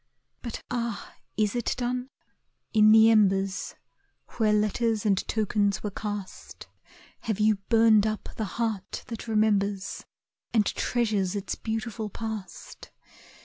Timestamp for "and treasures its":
10.55-11.53